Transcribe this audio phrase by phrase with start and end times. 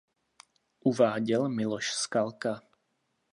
[0.79, 2.61] Uváděl Miloš Skalka.